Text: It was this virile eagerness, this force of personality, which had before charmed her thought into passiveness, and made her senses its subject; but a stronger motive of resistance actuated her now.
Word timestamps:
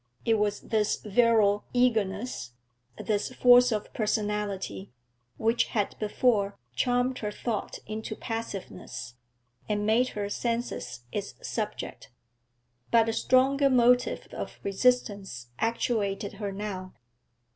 It 0.25 0.39
was 0.39 0.61
this 0.61 0.95
virile 0.95 1.63
eagerness, 1.73 2.53
this 2.97 3.31
force 3.35 3.71
of 3.71 3.93
personality, 3.93 4.91
which 5.37 5.65
had 5.65 5.95
before 5.99 6.57
charmed 6.73 7.19
her 7.19 7.29
thought 7.31 7.77
into 7.85 8.15
passiveness, 8.15 9.13
and 9.69 9.85
made 9.85 10.07
her 10.17 10.27
senses 10.27 11.01
its 11.11 11.35
subject; 11.47 12.09
but 12.89 13.09
a 13.09 13.13
stronger 13.13 13.69
motive 13.69 14.27
of 14.31 14.59
resistance 14.63 15.49
actuated 15.59 16.33
her 16.41 16.51
now. 16.51 16.95